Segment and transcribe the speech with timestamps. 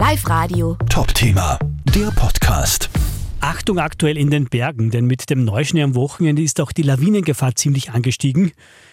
[0.00, 0.78] Live Radio.
[0.88, 1.58] Top-Thema,
[1.94, 2.88] der Podcast.
[3.40, 7.54] Achtung aktuell in den Bergen, denn mit dem Neuschnee am Wochenende ist auch die Lawinengefahr
[7.54, 8.52] ziemlich angestiegen.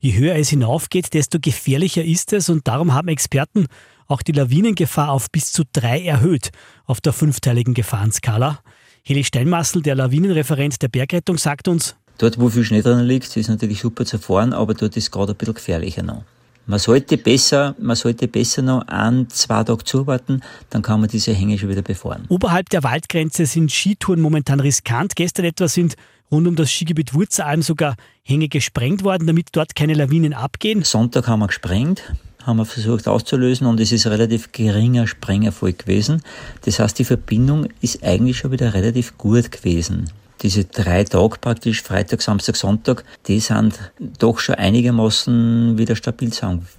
[0.00, 3.68] Je höher es hinaufgeht, desto gefährlicher ist es und darum haben Experten
[4.08, 6.50] auch die Lawinengefahr auf bis zu drei erhöht
[6.84, 8.58] auf der fünfteiligen Gefahrenskala.
[9.04, 13.48] Heli Steinmassel, der Lawinenreferent der Bergrettung, sagt uns, Dort, wo viel Schnee drin liegt, ist
[13.48, 16.24] natürlich super zu fahren, aber dort ist gerade ein bisschen gefährlicher noch.
[16.68, 21.32] Man sollte besser, man sollte besser noch ein, zwei Tage zuwarten, dann kann man diese
[21.32, 22.26] Hänge schon wieder befahren.
[22.28, 25.16] Oberhalb der Waldgrenze sind Skitouren momentan riskant.
[25.16, 25.96] Gestern etwa sind
[26.30, 30.84] rund um das Skigebiet Wurzalm sogar Hänge gesprengt worden, damit dort keine Lawinen abgehen.
[30.84, 32.02] Sonntag haben wir gesprengt,
[32.48, 36.22] haben wir versucht auszulösen und es ist relativ geringer Sprengerfolg gewesen.
[36.64, 40.10] Das heißt, die Verbindung ist eigentlich schon wieder relativ gut gewesen
[40.42, 43.78] diese drei Tage praktisch, Freitag, Samstag, Sonntag, die sind
[44.18, 46.30] doch schon einigermaßen wieder stabil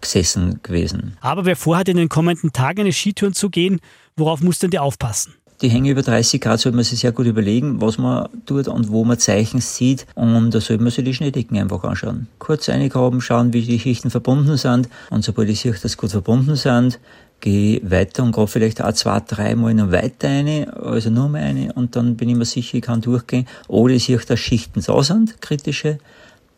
[0.00, 1.16] gesessen gewesen.
[1.20, 3.80] Aber wer vorhat, in den kommenden Tagen eine Skitouren zu gehen,
[4.16, 5.34] worauf muss denn der aufpassen?
[5.60, 8.92] Die Hänge über 30 Grad sollte man sich sehr gut überlegen, was man tut und
[8.92, 10.06] wo man Zeichen sieht.
[10.14, 12.28] Und da sollte man sich die Schneedecken einfach anschauen.
[12.38, 14.88] Kurz eingraben, schauen, wie die Schichten verbunden sind.
[15.10, 17.00] Und sobald ich sehe, dass gut verbunden sind,
[17.40, 21.72] gehe weiter und grabe vielleicht auch zwei, dreimal noch weiter eine, also nur mal eine,
[21.72, 23.48] und dann bin ich mir sicher, ich kann durchgehen.
[23.66, 25.98] Oder ich sehe, dass Schichten da sind, kritische,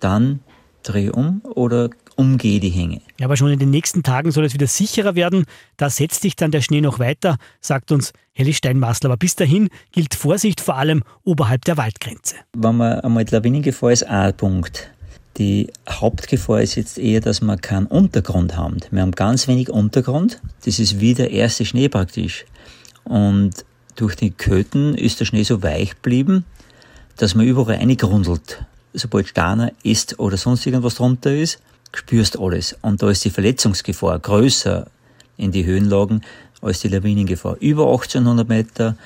[0.00, 0.40] dann
[0.82, 1.88] drehe um oder
[2.20, 3.00] umgehe die Hänge.
[3.18, 5.46] Ja, aber schon in den nächsten Tagen soll es wieder sicherer werden.
[5.78, 9.08] Da setzt sich dann der Schnee noch weiter, sagt uns Heli Steinmaßler.
[9.08, 12.36] Aber bis dahin gilt Vorsicht vor allem oberhalb der Waldgrenze.
[12.54, 14.90] Wenn man einmal die Lawinengefahr ist, ein Punkt.
[15.38, 18.76] Die Hauptgefahr ist jetzt eher, dass wir keinen Untergrund haben.
[18.90, 20.42] Wir haben ganz wenig Untergrund.
[20.66, 22.44] Das ist wie der erste Schnee praktisch.
[23.04, 23.64] Und
[23.96, 26.44] durch die Köten ist der Schnee so weich geblieben,
[27.16, 28.62] dass man überall eingrundelt.
[28.92, 31.62] Sobald Steiner ist oder sonst irgendwas drunter ist,
[31.94, 32.76] spürst alles.
[32.82, 34.86] Und da ist die Verletzungsgefahr größer
[35.36, 36.22] in die Höhenlagen
[36.60, 37.56] als die Lawinengefahr.
[37.60, 38.96] Über 1800 Meter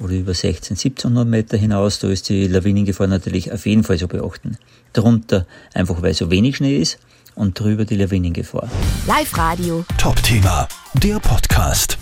[0.00, 4.08] oder über 16, 1700 Meter hinaus, da ist die Lawinengefahr natürlich auf jeden Fall zu
[4.08, 4.58] beachten.
[4.92, 6.98] Darunter einfach, weil so wenig Schnee ist
[7.34, 8.68] und drüber die Lawinengefahr.
[9.06, 9.84] Live Radio.
[9.98, 11.98] Top-Thema, der Podcast.